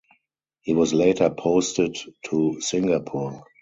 [0.61, 1.95] He was later posted
[2.31, 3.43] to Singapore.